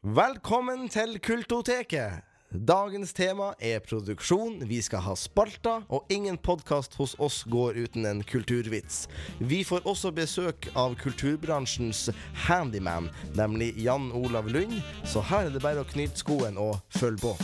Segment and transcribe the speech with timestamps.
[0.00, 2.22] Velkommen til Kultoteket!
[2.68, 8.08] Dagens tema er produksjon, vi skal ha spalter, og ingen podkast hos oss går uten
[8.08, 9.02] en kulturvits.
[9.44, 12.08] Vi får også besøk av kulturbransjens
[12.46, 17.20] handyman, nemlig Jan Olav Lund, så her er det bare å knyte skoen og følge
[17.20, 17.36] på.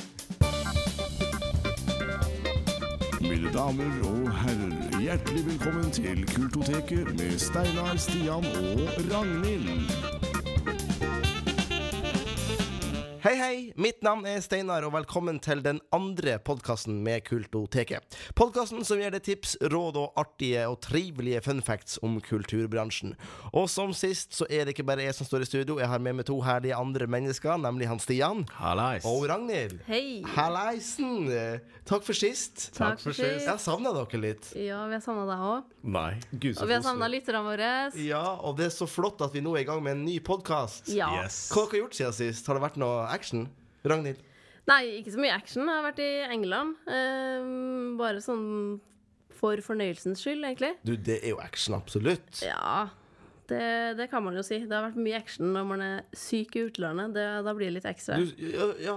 [3.21, 10.06] Mine damer og herrer, hjertelig velkommen til Kultoteket med Steinar, Stian og Ragnhild.
[13.27, 13.73] Hei, hei!
[13.75, 18.15] Mitt navn er Steinar, og velkommen til den andre podkasten med Kultoteket.
[18.39, 23.17] Podkasten som gir deg tips, råd og artige og trivelige fun facts om kulturbransjen.
[23.51, 26.05] Og som sist så er det ikke bare jeg som står i studio, jeg har
[26.05, 29.03] med meg to herlige andre mennesker, nemlig han Stian Hallais.
[29.03, 29.83] og Ragnhild.
[29.89, 30.23] Hei!
[30.37, 31.27] Hallaisen!
[31.27, 32.69] Eh, Takk for sist.
[32.79, 33.43] Takk for sist.
[33.47, 34.53] Jeg savna dere litt.
[34.55, 35.75] Ja, vi har savna deg òg.
[35.99, 36.13] Nei.
[36.31, 37.75] Gud, så Og vi har savna lytterne våre.
[38.07, 40.17] Ja, og det er så flott at vi nå er i gang med en ny
[40.23, 40.95] podkast.
[40.95, 41.11] Ja.
[41.25, 41.49] Yes.
[41.51, 42.47] Hva har dere gjort siden sist?
[42.47, 43.49] Har det vært noe action?
[43.87, 44.23] Ragnhild?
[44.67, 45.63] Nei, ikke så mye action.
[45.63, 46.77] Jeg har vært i England.
[46.91, 48.47] Ehm, bare sånn
[49.37, 50.75] for fornøyelsens skyld, egentlig.
[50.87, 52.41] Du, det er jo action, absolutt.
[52.43, 52.89] Ja,
[53.47, 53.61] det,
[54.01, 54.59] det kan man jo si.
[54.67, 57.15] Det har vært mye action når man er syk i utlandet.
[57.15, 58.19] Det, da blir det litt ekstra.
[58.19, 58.95] Du, ja, ja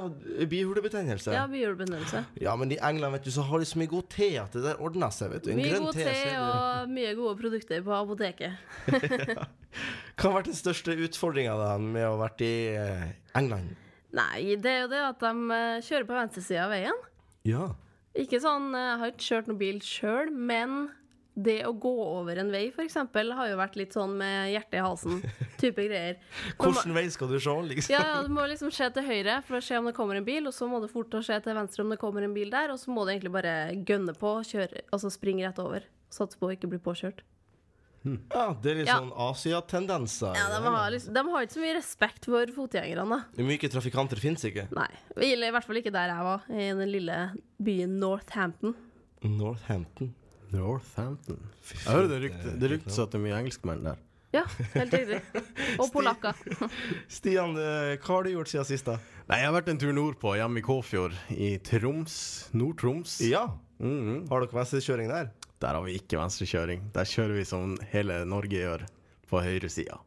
[0.50, 1.36] bihulebetennelse.
[1.36, 2.24] Ja, bihulebetennelse.
[2.42, 4.64] Ja, men i England vet du, så har de så mye god te at det
[4.66, 5.36] der ordner seg.
[5.36, 8.58] vet du En Mye grønn god te, og mye gode produkter på apoteket.
[10.18, 13.06] Hva har vært den største utfordringa med å ha vært i eh,
[13.38, 13.78] England?
[14.18, 17.04] Nei, det er jo det at de eh, kjører på venstresida av veien.
[17.48, 17.68] Ja.
[18.18, 20.80] Ikke sånn, eh, Jeg har ikke kjørt noen bil sjøl, men
[21.40, 24.84] det å gå over en vei, f.eks., har jo vært litt sånn med hjertet i
[24.84, 25.22] halsen.
[25.62, 26.18] Type greier.
[26.60, 27.94] Hvilken vei skal du se, liksom?
[27.94, 30.28] Ja, ja, Du må liksom se til høyre for å se om det kommer en
[30.28, 32.74] bil, og så må du fort se til venstre om det kommer en bil der,
[32.74, 33.56] og så må du egentlig bare
[33.88, 35.88] gønne på, kjøre, altså springe rett over.
[36.12, 37.22] Satse på å ikke bli påkjørt.
[38.06, 39.00] Ja, Det er litt Ja.
[39.00, 40.36] sånn Asia-tendenser.
[40.36, 43.18] Ja, de har, liksom, de har ikke så mye respekt for fotgjengerne.
[43.38, 44.68] Myke trafikanter fins ikke.
[44.72, 44.88] Nei.
[45.18, 47.18] Eller I hvert fall ikke der jeg var, i den lille
[47.62, 48.76] byen Northampton.
[49.24, 50.14] Northampton.
[50.52, 51.40] Northampton.
[51.70, 53.98] Jeg hører det rykte- det ryktes at det er mye engelskmenn der.
[54.32, 54.44] Ja,
[54.76, 55.22] helt riktig.
[55.82, 56.36] Og polakker.
[57.10, 58.98] Stian, eh, hva har du gjort siden sist, da?
[59.28, 62.50] Nei, jeg har vært en tur nordpå, hjemme i Kåfjord, i Troms.
[62.54, 63.20] Nord-Troms.
[63.28, 63.48] Ja.
[63.82, 64.28] Mhm.
[64.30, 65.32] Har dere venstrekjøring der?
[65.60, 66.92] Der har vi ikke venstrekjøring.
[66.96, 68.86] Der kjører vi som hele Norge gjør,
[69.30, 69.98] på høyresida.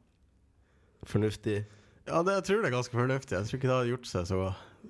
[1.06, 1.64] Fornuftig.
[2.06, 3.36] Ja, det, jeg tror det er ganske fornuftig.
[3.36, 4.38] Jeg tror ikke det har gjort seg så,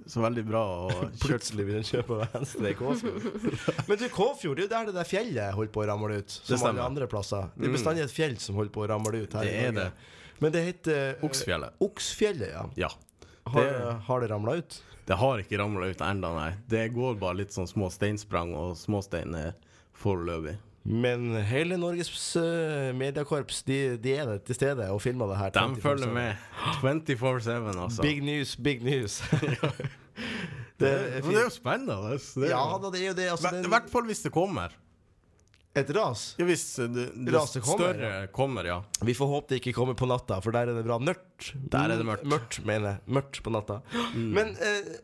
[0.08, 0.90] så veldig bra å
[1.24, 3.26] Plutselig vil den kjøre på venstre i Kåfjord.
[3.90, 6.36] Men du, Kåfjord, det er jo der det der fjellet holder på å ramle ut.
[6.46, 7.50] Som alle andre plasser.
[7.56, 7.76] Det er Mm.
[7.78, 9.88] bestandig et fjell som holder på å ramle ut her Det i Norge.
[9.90, 10.38] det.
[10.42, 11.76] Men det heter eh, Oksfjellet.
[11.84, 12.64] Oksfjellet, ja.
[12.86, 12.92] Ja.
[13.52, 14.78] Har Det- har det ramla ut?
[15.06, 16.52] Det har ikke ramla ut ennå, nei.
[16.70, 19.52] Det går bare litt sånn små steinsprang, og småstein er
[20.02, 20.58] foreløpig.
[20.82, 25.52] Men hele Norges uh, mediekorps de, de er der til stede og filmer det her.
[25.54, 25.80] De 24/7.
[25.84, 26.32] følger med
[26.82, 28.02] 24-7, altså.
[28.02, 29.20] Big news, big news.
[30.82, 31.94] det er det er jo spennende.
[32.18, 33.28] Det er, Ja da, det er jo det.
[33.30, 34.74] Altså, I hvert fall hvis det kommer.
[35.74, 36.34] et ras.
[36.36, 38.80] Ja, hvis det, det Raset kommer, større kommer, ja.
[39.06, 41.54] Vi får håpe det ikke kommer på natta, for der er det bra nørt.
[41.72, 42.26] Der er det mørkt.
[42.28, 42.98] Mørkt, mener jeg.
[43.06, 43.78] Mørkt på natta.
[44.19, 44.98] Men eh,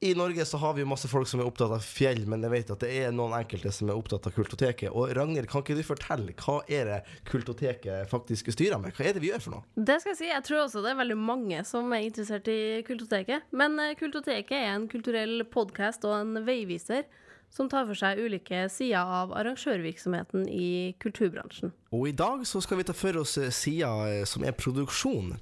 [0.00, 2.72] i Norge så har vi masse folk som er opptatt av fjell, men jeg vet
[2.74, 4.90] at det er noen enkelte som er opptatt av Kultoteket.
[4.92, 7.00] Og Ragnhild, kan ikke du fortelle hva er det
[7.30, 8.92] Kultoteket faktisk styrer med?
[8.96, 9.64] Hva er det vi gjør for noe?
[9.74, 10.30] Det skal jeg si.
[10.32, 13.46] Jeg tror også det er veldig mange som er interessert i Kultoteket.
[13.56, 17.06] Men eh, Kultoteket er en kulturell podkast og en veiviser
[17.54, 21.70] som tar for seg ulike sider av arrangørvirksomheten i kulturbransjen.
[21.94, 25.36] Og i dag så skal vi ta for oss eh, sida eh, som er produksjon.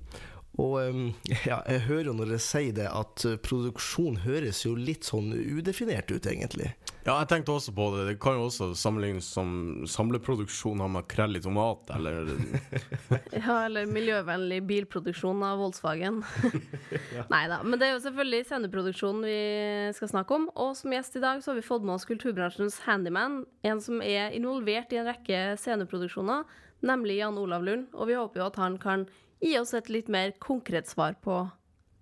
[0.60, 0.76] Og
[1.48, 5.30] ja, jeg hører jo når jeg sier det, at eh, produksjon høres jo litt sånn
[5.32, 6.72] udefinert ut, egentlig.
[7.02, 8.02] Ja, jeg tenkte også på det.
[8.06, 9.48] Det kan jo også sammenlignes som
[9.90, 12.28] samleproduksjon av makrell i tomat, eller
[13.40, 16.20] Ja, eller miljøvennlig bilproduksjon av Volkswagen.
[17.32, 17.62] Nei da.
[17.64, 19.40] Men det er jo selvfølgelig sceneproduksjonen vi
[19.96, 20.46] skal snakke om.
[20.52, 23.42] Og som gjest i dag så har vi fått med oss kulturbransjens handyman.
[23.66, 26.46] En som er involvert i en rekke sceneproduksjoner,
[26.86, 27.90] nemlig Jan Olav Lund.
[27.96, 29.08] Og vi håper jo at han kan
[29.42, 31.42] gi oss et litt mer konkret svar på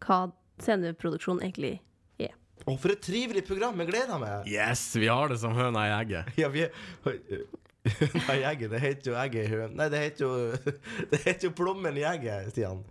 [0.04, 0.20] hva
[0.60, 1.78] sceneproduksjon egentlig
[2.20, 2.34] er.
[2.66, 3.80] Å, for et trivelig program!
[3.80, 4.48] Jeg gleder meg!
[4.50, 6.30] Yes, vi har det som høna i egget.
[6.40, 7.48] Ja, vi er
[8.28, 10.72] Nei, egget, det heter jo egget i høna Nei, det heter jo
[11.14, 12.82] Det heter jo plommen i egget, Stian.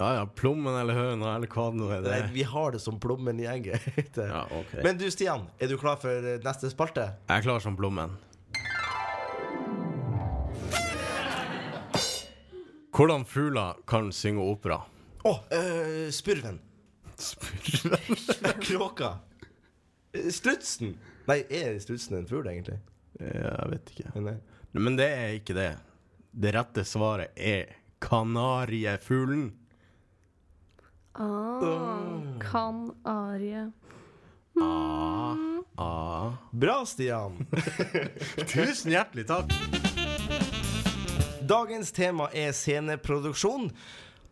[0.00, 2.02] Ja ja, plommen eller høna eller hva det nå er.
[2.04, 2.12] Det.
[2.12, 3.84] Nei, vi har det som plommen i egget.
[3.96, 4.28] heter.
[4.28, 4.76] Ja, ok.
[4.84, 7.08] Men du, Stian, er du klar for neste spalte?
[7.28, 8.16] Jeg er klar som plommen.
[12.92, 14.82] Hvordan fugler kan synge opera?
[15.24, 16.58] Å, eh, spurven.
[18.66, 19.14] Kråka.
[20.12, 20.98] Eh, Strutsen.
[21.24, 22.80] Nei, er strutsen en fugl, egentlig?
[23.22, 24.12] Jeg vet ikke.
[24.20, 24.34] Nei.
[24.76, 25.70] Men det er ikke det.
[26.32, 27.70] Det rette svaret er
[28.02, 29.52] kanariefuglen.
[31.14, 33.70] Ah, kanarie.
[34.56, 34.62] Mm.
[34.64, 35.36] Ah,
[35.80, 36.32] ah.
[36.52, 37.40] Bra, Stian.
[38.52, 39.81] Tusen hjertelig takk.
[41.52, 43.66] Dagens tema er sceneproduksjon.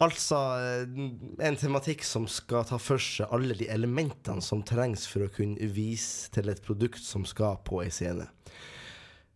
[0.00, 1.00] Altså eh,
[1.44, 5.68] en tematikk som skal ta for seg alle de elementene som trengs for å kunne
[5.74, 8.24] vise til et produkt som skal på ei scene.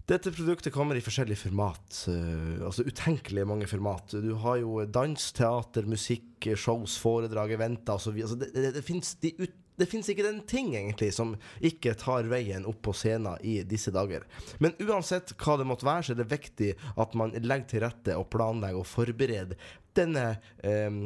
[0.08, 1.98] Dette produktet kommer i forskjellige format.
[2.08, 4.16] eh, altså utenkelig mange format.
[4.24, 8.16] Du har jo dans, teater, musikk, shows, foredrag, eventer osv.
[8.16, 11.34] Altså det det, det finnes de ut, det fins ikke den ting, egentlig, som
[11.64, 14.26] ikke tar veien opp på scenen i disse dager.
[14.62, 16.70] Men uansett hva det måtte være, så er det viktig
[17.02, 19.58] at man legger til rette og planlegger og forbereder
[19.94, 20.26] denne
[20.62, 21.00] eh,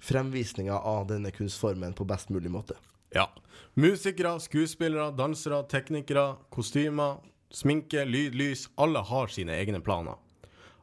[0.00, 2.76] fremvisninga av denne kunstformen på best mulig måte.
[3.14, 3.26] Ja.
[3.74, 7.20] Musikere, skuespillere, dansere, teknikere, kostymer,
[7.50, 8.68] sminke, lyd, lys.
[8.76, 10.18] Alle har sine egne planer.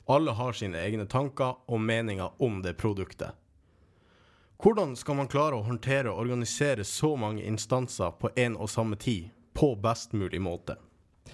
[0.07, 3.36] Alle har sine egne tanker og meninger om det produktet.
[4.57, 8.98] Hvordan skal man klare å håndtere og organisere så mange instanser på en og samme
[8.98, 10.80] tid på best mulig måte?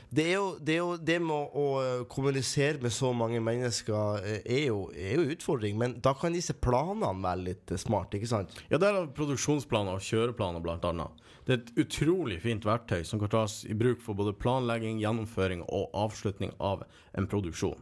[0.10, 4.66] Det jo det, jo, det med å eh, kommunisere med så mange mennesker eh, er
[4.68, 8.62] jo, er jo utfordring, men da kan disse planene være litt smarte, smart, ikke sant?
[8.68, 11.24] Ja, der har produksjonsplaner og kjøreplaner, blant annet.
[11.48, 15.64] Det er et utrolig fint verktøy som kan tas i bruk for både planlegging, gjennomføring
[15.70, 16.84] og avslutning av
[17.16, 17.80] en produksjon.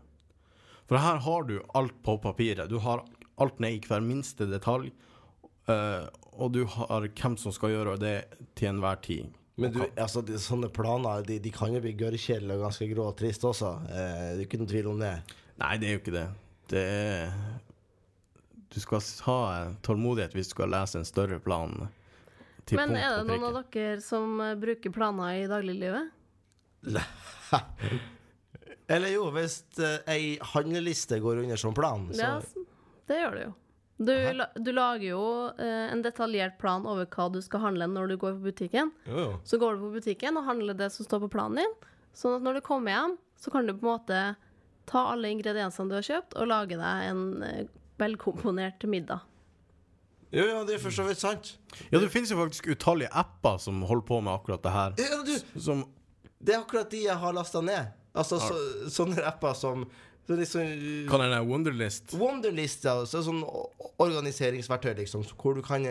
[0.85, 2.69] For her har du alt på papiret.
[2.69, 3.07] Du har
[3.41, 4.91] alt ned i hver minste detalj.
[5.69, 6.07] Eh,
[6.41, 8.15] og du har hvem som skal gjøre det
[8.57, 9.37] til enhver tid.
[9.61, 13.09] Men du, altså, de, sånne planer de, de kan jo bli gørrkjedelige og ganske grå
[13.11, 13.73] og trist også.
[13.91, 15.15] Eh, det er ikke noen tvil om det.
[15.61, 16.27] Nei, det er jo ikke det.
[16.71, 17.33] Det er
[18.71, 19.39] Du skal ha
[19.83, 21.75] tålmodighet hvis du skal lese en større plan.
[22.65, 26.17] Til Men punkt er det noen av dere som eh, bruker planer i dagliglivet?
[28.91, 30.23] Eller jo, hvis eh, ei
[30.53, 32.31] handleliste går under som plan, så Ja,
[33.11, 33.53] det gjør det jo.
[34.01, 35.23] Du, la, du lager jo
[35.61, 38.89] eh, en detaljert plan over hva du skal handle når du går på butikken.
[39.05, 39.33] jo, jo.
[39.45, 41.75] Så går du på butikken og handler det som står på planen din.
[42.17, 44.21] Sånn at når du kommer hjem, så kan du på en måte
[44.89, 47.69] ta alle ingrediensene du har kjøpt, og lage deg en eh,
[48.01, 49.21] velkomponert middag.
[50.31, 51.55] Jo, ja, det er for så vidt sant.
[51.91, 54.93] Ja, det finnes jo faktisk utallige apper som holder på med akkurat det her.
[54.97, 55.85] Ja, du, Som
[56.41, 57.91] det er akkurat de jeg har lasta ned.
[58.17, 58.55] Altså så,
[58.91, 59.85] sånne apper som
[60.27, 60.61] så liksom,
[61.09, 62.13] Kan hende Wonderlist.
[62.13, 62.97] Wonderlist, ja.
[63.09, 63.41] Så sånn
[64.01, 65.25] organiseringsverktøy, liksom.
[65.35, 65.87] Hvor du kan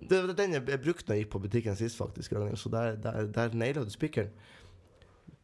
[0.00, 2.32] Det var den jeg brukte da jeg gikk på butikken sist, faktisk.
[2.56, 4.30] Så der, der, der naila du spikeren.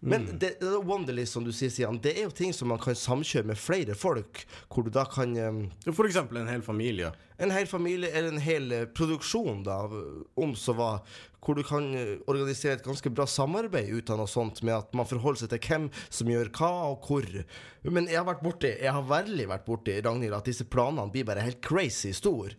[0.01, 2.79] Men det, det er Wonderlist, som du sier, Sian, det er jo ting som man
[2.79, 4.45] kan samkjøre med flere folk.
[4.71, 7.11] Hvor du da kan um, For eksempel en hel familie.
[7.43, 9.77] En hel familie eller en hel eh, produksjon, da,
[10.39, 10.89] om så hva,
[11.43, 14.95] hvor du kan eh, organisere et ganske bra samarbeid ut av noe sånt, med at
[14.99, 17.29] man forholder seg til hvem som gjør hva og hvor.
[17.87, 21.27] Men jeg har vært borti, jeg har veldig vært borti, Ragnhild, at disse planene blir
[21.31, 22.55] bare helt crazy store.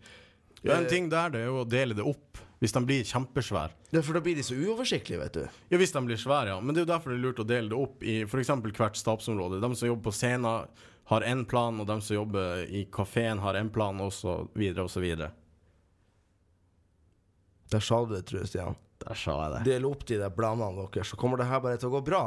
[0.60, 2.40] Ja, en ting der det er jo å dele det opp.
[2.60, 3.72] Hvis de blir kjempesvære.
[3.94, 5.60] Ja, for da blir de så uoversiktlige, vet du.
[5.72, 6.58] Ja, hvis de blir svære, ja.
[6.60, 8.52] Men det er jo derfor det er lurt å dele det opp i f.eks.
[8.76, 9.62] hvert stabsområde.
[9.64, 10.68] De som jobber på scenen,
[11.10, 14.84] har én plan, og de som jobber i kafeen, har én plan, og så videre
[14.84, 15.32] og så videre.
[17.72, 18.78] Der sa du det, tror jeg, Stian.
[19.00, 19.64] Der sa jeg det.
[19.72, 22.22] Del opp de der planene deres, så kommer det her bare til å gå bra.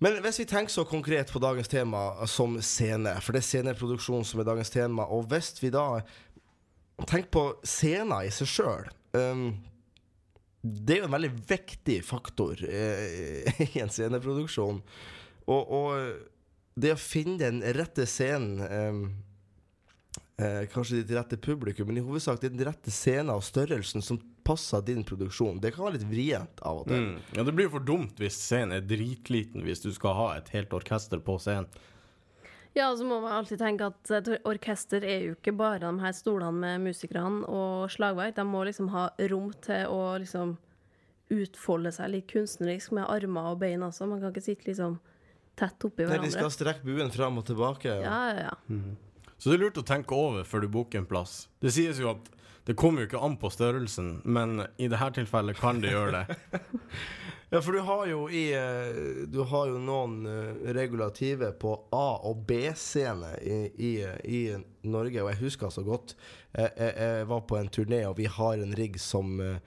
[0.00, 4.24] Men hvis vi tenker så konkret på dagens tema som scene, for det er sceneproduksjon
[4.26, 6.00] som er dagens tema, og hvis vi da
[7.06, 8.88] tenker på scener i seg sjøl
[10.60, 14.82] Det er jo en veldig viktig faktor eh, i en sceneproduksjon.
[15.50, 18.98] Og, og det å finne den rette scenen eh,
[20.44, 24.84] eh, Kanskje ditt rette publikum, men i hovedsak den rette scenen og størrelsen som passer
[24.84, 25.60] din produksjon.
[25.62, 27.08] Det kan være litt vrient av og til.
[27.08, 27.16] Mm.
[27.38, 30.52] Ja, det blir jo for dumt hvis scenen er dritliten hvis du skal ha et
[30.54, 31.70] helt orkester på scenen.
[32.76, 36.14] Ja, så må man alltid tenke at et orkester er jo ikke bare de her
[36.14, 38.36] stolene med musikerne og slagverk.
[38.36, 40.54] De må liksom ha rom til å liksom
[41.30, 44.06] utfolde seg litt kunstnerisk med armer og bein også.
[44.10, 44.98] Man kan ikke sitte liksom
[45.58, 48.00] tett oppi Nei, de skal strekke buen fram og tilbake.
[48.04, 48.78] Ja, ja, ja.
[49.40, 51.48] Så det er lurt å tenke over før du booker en plass.
[51.62, 52.30] Det sies jo at
[52.68, 56.60] det kommer jo ikke an på størrelsen, men i dette tilfellet kan det gjøre det.
[57.50, 62.20] Ja, for du har jo i eh, Du har jo noen regulative regulativer på A-
[62.30, 63.92] og B-scene i, i,
[64.22, 64.40] i
[64.86, 66.14] Norge, og jeg husker så godt.
[66.54, 69.58] Jeg, jeg, jeg var på en turné, og vi har en rigg som eh,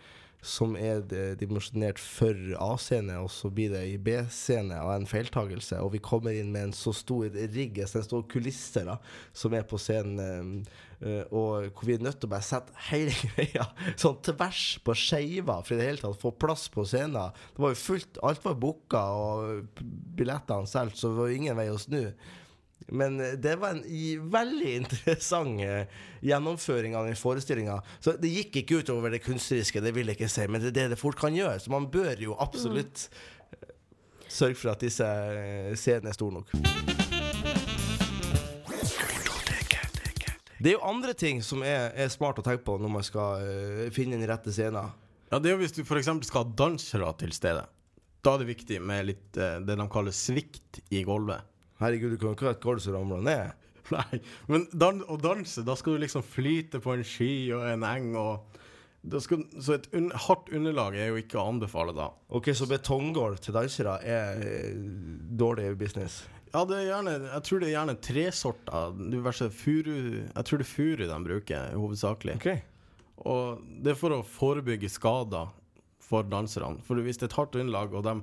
[0.44, 1.00] som er
[1.40, 5.80] dimensjonert for A-scene, og så blir det i B-scene av en feiltagelse.
[5.80, 8.98] Og vi kommer inn med en så stor rigg, en stor kulisse, da,
[9.32, 10.66] som er på scenen.
[11.04, 13.68] Eh, og hvor vi er nødt til å bare sette hele greia
[14.00, 17.36] sånn tvers på skeiva for i det hele tatt få plass på scenen.
[17.54, 19.84] Det var jo fullt, alt var booka, og
[20.18, 22.08] billettene solgt, så det var ingen vei å snu.
[22.88, 23.84] Men eh, det var en
[24.32, 25.86] veldig interessant eh,
[26.22, 27.80] gjennomføring av den forestillinga.
[28.00, 30.80] Så det gikk ikke utover det kunstneriske, det vil jeg ikke si, men det er
[30.82, 31.60] det det fort kan gjøre.
[31.64, 33.08] Så man bør jo absolutt
[33.54, 33.72] eh,
[34.28, 35.08] sørge for at disse
[35.80, 37.03] scenene er store nok.
[40.64, 43.42] Det er jo andre ting som er, er smart å tenke på når man skal
[43.44, 44.94] uh, finne den rette scenen.
[45.28, 46.08] Ja, det er jo hvis du f.eks.
[46.24, 47.66] skal ha dansere til stede.
[48.24, 51.44] Da er det viktig med litt uh, det de kaller svikt i gulvet.
[51.82, 53.68] Herregud, du kan ikke ha et gulv som ramler ned.
[53.98, 57.84] Nei, men dan å danse, da skal du liksom flyte på en sky og en
[57.84, 58.62] eng og
[59.20, 62.08] skal, Så et un hardt underlag er jo ikke å anbefale da.
[62.32, 64.80] Ok, Så betonggulv til dansere er uh,
[65.44, 66.22] dårlig business?
[66.54, 68.96] Ja, det er gjerne Jeg tror det er gjerne tre sorter.
[69.10, 72.36] Diverse furu Jeg tror det er furu de bruker hovedsakelig.
[72.38, 72.50] Ok.
[73.30, 75.52] Og det er for å forebygge skader
[76.04, 76.82] for danserne.
[76.86, 78.18] For hvis det er et hardt underlag, og de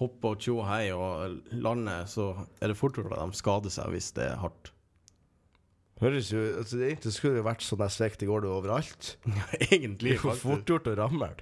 [0.00, 3.92] hopper og tjo hei og lander, så er det fort gjort at de skader seg
[3.94, 4.72] hvis det er hardt.
[6.00, 9.14] Høres jo altså, det Egentlig skulle det vært sånn der svekt i går det overalt.
[9.70, 11.32] Egentlig, går fort gjort å ramle.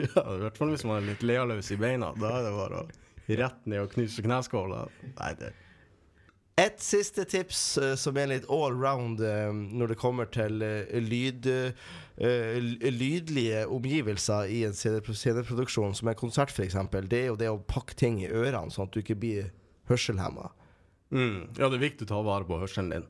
[0.00, 2.12] Ja, I hvert fall hvis man er litt lealøs i beina.
[2.16, 2.84] Da er det bare å
[3.38, 4.86] rett ned og knuse kneskåla.
[5.16, 5.52] Nei, det
[6.60, 10.90] Et siste tips uh, som er litt all round uh, når det kommer til uh,
[11.00, 11.46] lyd,
[12.20, 16.76] lydlige omgivelser i en CD CD-produksjon, som en konsert f.eks.,
[17.08, 19.48] det er jo det å pakke ting i ørene, sånn at du ikke blir
[19.88, 20.50] hørselhemma.
[21.10, 21.56] mm.
[21.56, 23.08] Ja, det er viktig å ta vare på hørselen din.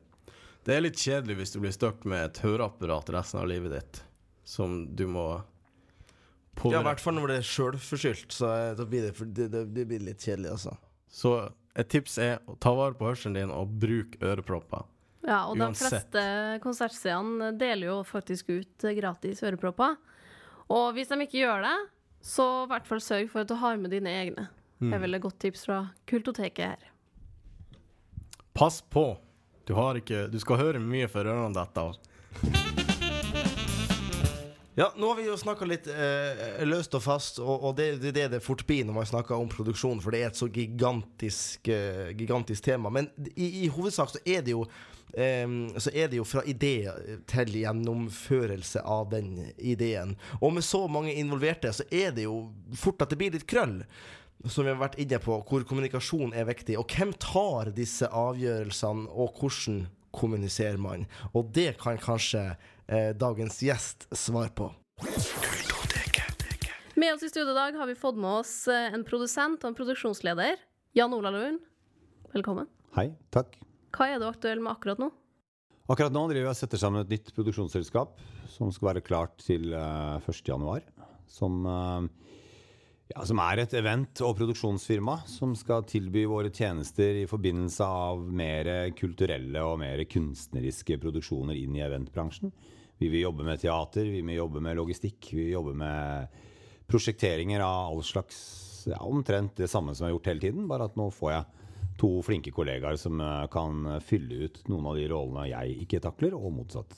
[0.63, 4.03] Det er litt kjedelig hvis du blir stuck med et høreapparat resten av livet ditt,
[4.45, 5.41] som du må
[6.61, 10.03] Ja, i hvert fall når det er sjølforskyldt, så da blir det, det, det, blir
[10.03, 10.75] litt kjedelig, altså.
[11.11, 11.33] Så
[11.79, 14.85] et tips er å ta vare på hørselen din og bruk ørepropper.
[15.25, 16.21] Ja, og de fleste
[16.63, 19.97] konsertstedene deler jo faktisk ut gratis ørepropper.
[20.71, 21.75] Og hvis de ikke gjør det,
[22.25, 24.47] så i hvert fall sørg for at du har med dine egne.
[24.81, 26.87] Det er vel et godt tips fra Kultoteket her.
[28.57, 29.13] Pass på!
[29.65, 32.60] Du, har ikke, du skal høre mye før ørene detter av.
[34.75, 38.13] Ja, nå har vi jo snakka litt eh, løst og fast, og, og det er
[38.15, 41.67] det, det fort blir når man snakker om produksjon, for det er et så gigantisk,
[41.67, 42.91] eh, gigantisk tema.
[42.93, 44.63] Men i, i hovedsak så er det jo
[45.11, 45.43] eh,
[45.75, 46.87] så er det jo fra idé
[47.27, 50.15] til gjennomførelse av den ideen.
[50.39, 52.45] Og med så mange involverte, så er det jo
[52.79, 53.81] fort at det blir litt krøll.
[54.47, 56.79] Som vi har vært inne på, hvor kommunikasjon er viktig.
[56.79, 59.83] Og hvem tar disse avgjørelsene, og hvordan
[60.15, 61.07] kommuniserer man?
[61.33, 62.43] Og det kan kanskje
[62.87, 64.71] eh, dagens gjest svare på.
[66.95, 69.71] Med oss i studio i dag har vi fått med oss eh, en produsent og
[69.71, 70.59] en produksjonsleder.
[70.97, 71.63] Jan Ola Lund,
[72.35, 72.67] velkommen.
[72.97, 73.55] Hei, takk.
[73.95, 75.07] Hva er du aktuell med akkurat nå?
[75.91, 78.19] Akkurat nå driver jeg og setter sammen et nytt produksjonsselskap
[78.51, 80.43] som skal være klart til eh, 1.
[80.47, 80.83] januar.
[81.31, 82.05] Som, eh,
[83.11, 88.21] ja, som er et event- og produksjonsfirma som skal tilby våre tjenester i forbindelse av
[88.23, 92.53] mer kulturelle og mer kunstneriske produksjoner inn i eventbransjen.
[93.01, 96.41] Vi vil jobbe med teater, vi vil jobbe med logistikk, vi vil jobbe med
[96.91, 98.41] prosjekteringer av all slags
[98.89, 101.97] ja, Omtrent det samme som jeg har gjort hele tiden, bare at nå får jeg
[102.01, 106.33] to flinke kollegaer som eh, kan fylle ut noen av de rollene jeg ikke takler,
[106.33, 106.95] og motsatt.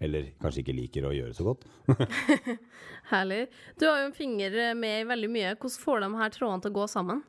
[0.00, 1.66] Eller kanskje ikke liker å gjøre så godt.
[3.12, 3.42] Herlig.
[3.76, 5.52] Du har jo en finger med i veldig mye.
[5.60, 7.22] Hvordan får de her trådene til å gå sammen?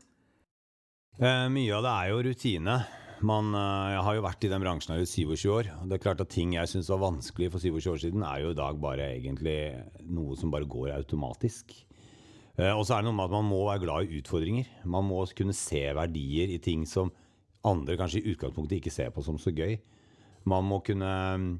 [1.20, 2.78] Eh, mye av det er jo rutine.
[3.22, 5.72] Man, eh, jeg har jo vært i den bransjen her i 27 år.
[5.76, 8.42] og Det er klart at Ting jeg syns var vanskelig for 27 år siden, er
[8.42, 9.58] jo i dag bare egentlig
[10.08, 11.76] noe som bare går automatisk.
[12.58, 14.72] Eh, og så er det noe med at man må være glad i utfordringer.
[14.86, 17.12] Man må kunne se verdier i ting som
[17.68, 19.78] andre kanskje i utgangspunktet ikke ser på som så gøy.
[20.50, 21.52] Man må kunne mm,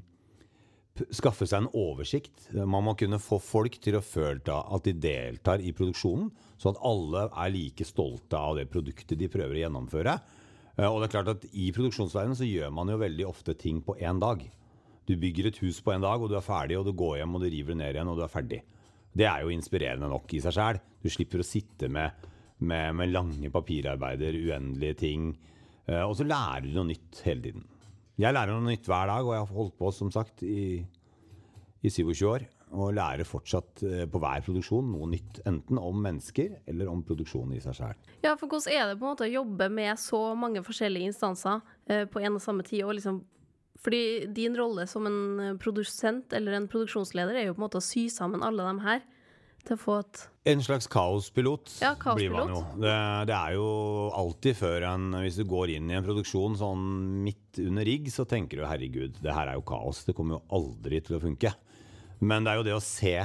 [1.14, 2.50] skaffe seg en oversikt.
[2.54, 6.30] Man må kunne få folk til å føle at de deltar i produksjonen,
[6.60, 10.16] sånn at alle er like stolte av det produktet de prøver å gjennomføre.
[10.76, 13.80] Eh, Og det er klart at I produksjonsverdenen så gjør man jo veldig ofte ting
[13.82, 14.44] på én dag.
[15.08, 17.34] Du bygger et hus på en dag, og du er ferdig, og du går hjem
[17.34, 18.60] og du river det ned igjen, og du er ferdig.
[19.12, 20.78] Det er jo inspirerende nok i seg sjæl.
[21.02, 22.12] Du slipper å sitte med,
[22.60, 25.32] med, med lange papirarbeider, uendelige ting.
[25.88, 27.66] Eh, Og så lærer du noe nytt hele tiden.
[28.22, 30.82] Jeg lærer noe nytt hver dag, og jeg har holdt på som sagt i,
[31.82, 32.44] i 27 år.
[32.72, 35.42] Og lærer fortsatt eh, på hver produksjon noe nytt.
[35.48, 37.98] Enten om mennesker eller om produksjonen i seg sjøl.
[38.24, 41.60] Ja, for hvordan er det på en måte å jobbe med så mange forskjellige instanser
[41.90, 42.84] eh, på en og samme tid?
[42.86, 43.18] Og liksom,
[43.82, 47.82] fordi din rolle som en eh, produsent eller en produksjonsleder er jo på en måte
[47.82, 49.04] å sy sammen alle dem her
[49.66, 52.62] til å få et En slags kaospilot, Ja, blir man jo.
[52.82, 52.94] Det,
[53.30, 53.66] det er jo
[54.18, 56.82] alltid før en Hvis du går inn i en produksjon sånn
[57.22, 60.02] midt under rigg, så tenker du herregud, det her er jo kaos.
[60.08, 61.54] Det kommer jo aldri til å funke.
[62.22, 63.16] Men det er jo det å se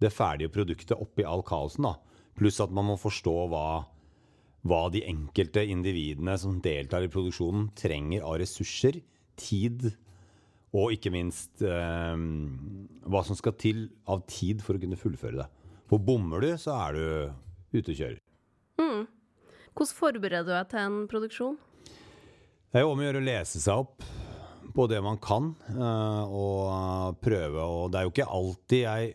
[0.00, 1.94] det ferdige produktet oppi all kaosen, da.
[2.38, 3.64] Pluss at man må forstå hva,
[4.64, 9.02] hva de enkelte individene som deltar i produksjonen, trenger av ressurser,
[9.40, 9.90] tid
[10.76, 12.26] og ikke minst eh,
[13.10, 15.48] hva som skal til av tid for å kunne fullføre det.
[15.90, 17.04] For bommer du, så er du
[17.74, 18.20] ute og kjører.
[19.80, 21.56] Hvordan forbereder du deg til en produksjon?
[22.70, 24.04] Det er jo om å gjøre å lese seg opp
[24.76, 29.14] på det man kan, eh, og prøve å Det er jo ikke alltid jeg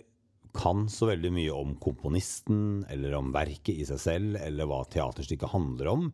[0.56, 5.52] kan så veldig mye om komponisten, eller om verket i seg selv, eller hva teaterstykket
[5.52, 6.10] handler om,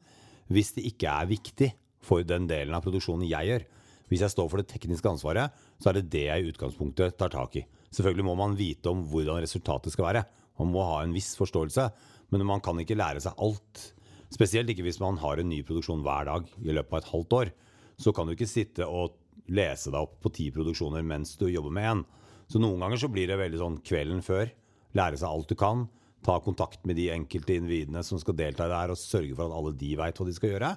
[0.52, 3.66] hvis det ikke er viktig for den delen av produksjonen jeg gjør.
[4.10, 7.32] Hvis jeg står for det tekniske ansvaret, så er det det jeg i utgangspunktet tar
[7.32, 7.66] tak i.
[7.94, 10.26] Selvfølgelig må man vite om hvordan resultatet skal være.
[10.62, 11.90] Man må ha en viss forståelse,
[12.32, 13.88] men man kan ikke lære seg alt.
[14.32, 17.38] Spesielt ikke hvis man har en ny produksjon hver dag i løpet av et halvt
[17.40, 17.52] år.
[18.00, 19.18] Så kan du ikke sitte og
[19.52, 22.04] lese deg opp på ti produksjoner mens du jobber med én.
[22.52, 24.54] Så noen ganger så blir det veldig sånn kvelden før.
[24.98, 25.86] Lære seg alt du kan.
[26.24, 29.48] Ta kontakt med de enkelte individene som skal delta i det her, og sørge for
[29.48, 30.72] at alle de veit hva de skal gjøre.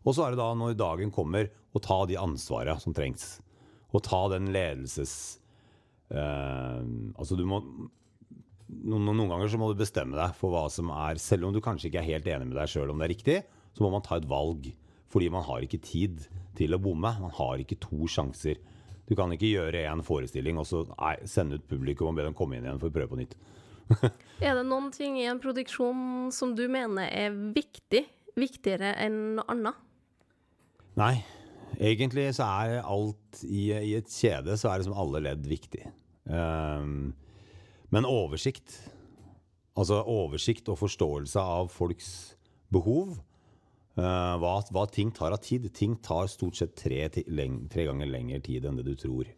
[0.00, 3.38] Og så er det da, når dagen kommer, å ta de ansvaret som trengs.
[3.94, 5.14] Og ta den ledelses...
[6.10, 6.82] Uh,
[7.14, 7.60] altså du må
[8.70, 11.60] noen, noen ganger så må du bestemme deg for hva som er Selv om du
[11.64, 13.38] kanskje ikke er helt enig med deg sjøl om det er riktig,
[13.74, 14.70] så må man ta et valg.
[15.10, 16.26] Fordi man har ikke tid
[16.58, 17.10] til å bomme.
[17.18, 18.60] Man har ikke to sjanser.
[19.10, 22.36] Du kan ikke gjøre én forestilling og så nei, sende ut publikum og be dem
[22.38, 23.34] komme inn igjen for å prøve på nytt.
[24.46, 28.04] Er det noen ting i en produksjon som du mener er viktig?
[28.38, 29.80] Viktigere enn noe annet?
[31.00, 31.16] Nei,
[31.82, 35.82] egentlig så er alt i, i et kjede så er liksom alle ledd viktig.
[36.30, 37.10] Ehm,
[37.94, 38.76] men oversikt,
[39.78, 42.10] altså oversikt og forståelse av folks
[42.70, 43.16] behov,
[43.98, 45.66] uh, hva, hva ting tar av tid.
[45.74, 49.30] Ting tar stort sett tre, tre ganger lengre tid enn det du tror.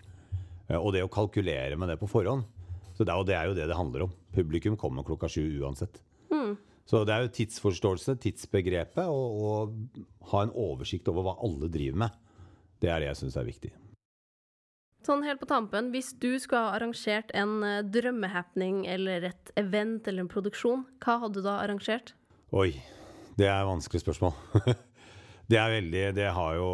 [0.69, 2.45] Uh, og det å kalkulere med det på forhånd,
[2.93, 4.17] så det er, jo, det er jo det det handler om.
[4.37, 6.03] Publikum kommer klokka sju uansett.
[6.89, 12.05] Så det er jo tidsforståelse, tidsbegrepet, og, og ha en oversikt over hva alle driver
[12.05, 12.19] med.
[12.83, 13.71] Det er det jeg syns er viktig.
[15.03, 20.07] Sånn helt på tampen, hvis du skulle ha arrangert en eh, drømmehappening eller et event
[20.07, 22.13] eller en produksjon, hva hadde du da arrangert?
[22.55, 22.71] Oi,
[23.35, 24.37] det er et vanskelig spørsmål.
[25.51, 26.69] det er veldig det, jo,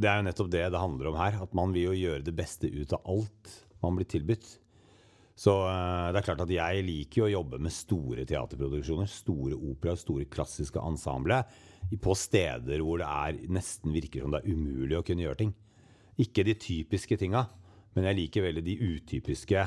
[0.00, 1.36] det er jo nettopp det det handler om her.
[1.44, 4.46] At man vil jo gjøre det beste ut av alt man blir tilbudt.
[5.36, 9.10] Så eh, det er klart at jeg liker jo å jobbe med store teaterproduksjoner.
[9.12, 11.44] Store operaer, store klassiske ensembler.
[12.00, 15.52] På steder hvor det er, nesten virker som det er umulig å kunne gjøre ting.
[16.24, 17.44] Ikke de typiske tinga,
[17.94, 19.64] men jeg liker veldig de utypiske,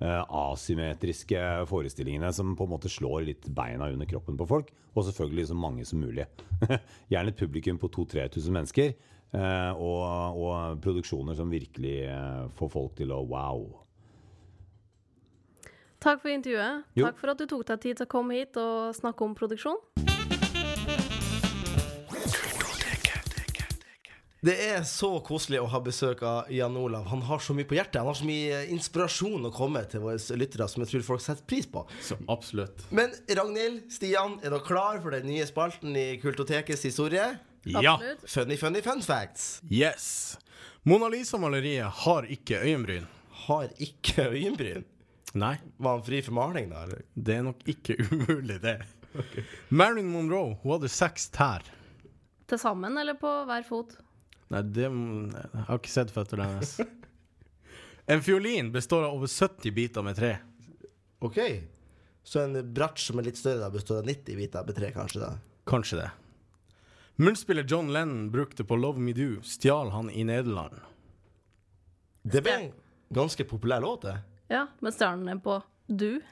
[0.00, 4.72] eh, asymmetriske forestillingene som på en måte slår litt beina under kroppen på folk.
[4.94, 6.26] Og selvfølgelig så mange som mulig.
[7.12, 8.94] Gjerne et publikum på 2000-3000 mennesker.
[9.32, 13.66] eh, og, og produksjoner som virkelig eh, får folk til å wow.
[15.98, 16.84] Takk for intervjuet.
[16.94, 17.08] Jo.
[17.08, 19.82] Takk for at du tok deg tid til å komme hit og snakke om produksjon.
[24.40, 27.08] Det er så koselig å ha besøk av Jan Olav.
[27.10, 27.98] Han har så mye på hjertet.
[27.98, 31.42] Han har så mye inspirasjon å komme til våre lyttere som jeg tror folk setter
[31.50, 31.82] pris på.
[32.06, 32.84] Så absolutt.
[32.94, 37.32] Men Ragnhild, Stian, er dere klar for den nye spalten i Kultotekets historie?
[37.66, 37.96] Ja.
[37.96, 38.22] Absolutt.
[38.30, 39.48] Funny, funny fun facts.
[39.74, 40.38] Yes.
[40.86, 43.10] Mona Lisa-maleriet har ikke øyenbryn.
[43.48, 44.86] Har ikke øyenbryn.
[45.38, 46.86] Nei, Var han fri for maling, da?
[46.86, 47.02] Eller?
[47.18, 48.78] det er nok ikke umulig, det.
[49.74, 51.66] Marilyn Monroe hun hadde seks tær.
[52.48, 53.98] Til sammen eller på hver fot?
[54.48, 56.78] Nei, det Jeg har ikke sett føttene hennes.
[58.08, 60.30] En fiolin består av over 70 biter med tre.
[61.20, 61.36] OK.
[62.24, 65.20] Så en bratsj som er litt større, da består av 90 biter med tre, kanskje?
[65.20, 65.34] da
[65.68, 66.06] Kanskje det.
[67.20, 70.80] Munnspillet John Lennon brukte på Love Me Do, stjal han i Nederland.
[72.24, 72.72] Det ble en
[73.12, 74.16] ganske populær låt, det.
[74.56, 76.24] Ja, med stjernene er på du.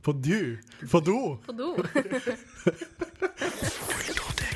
[0.00, 0.56] På du!
[0.88, 1.36] På do!
[1.44, 1.76] På do.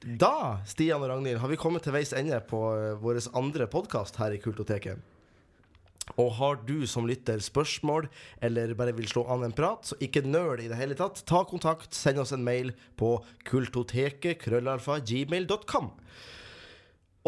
[0.00, 4.16] Da, Stian og Ragnhild, har vi kommet til veis ende på uh, vår andre podkast
[4.16, 4.96] her i Kultoteket.
[6.16, 8.08] Og har du som lytter spørsmål,
[8.40, 11.20] eller bare vil slå an en prat, så ikke nøl i det hele tatt.
[11.28, 15.92] Ta kontakt, send oss en mail på kultoteket, krøllalfa, gmail.com.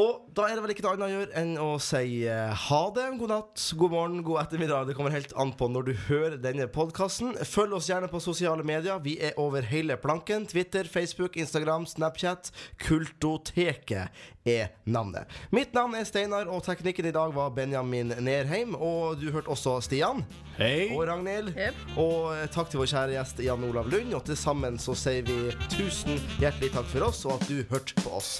[0.00, 2.81] Og da er det vel ikke noe annet å gjøre enn å si eh, ha
[2.96, 4.87] det, god natt, god morgen, god ettermiddag.
[4.88, 7.35] Det kommer helt an på når du hører denne podkasten.
[7.44, 9.02] Følg oss gjerne på sosiale medier.
[9.05, 10.46] Vi er over hele planken.
[10.48, 12.48] Twitter, Facebook, Instagram, Snapchat.
[12.81, 15.28] Kultoteket er navnet.
[15.52, 18.72] Mitt navn er Steinar, og teknikken i dag var Benjamin Nerheim.
[18.72, 20.24] Og du hørte også Stian
[20.57, 20.88] Hei!
[20.96, 21.52] og Ragnhild.
[21.52, 21.85] Yep.
[22.00, 24.16] Og eh, takk til vår kjære gjest Jan Olav Lund.
[24.16, 28.00] Og til sammen så sier vi tusen hjertelig takk for oss, og at du hørte
[28.00, 28.38] på oss.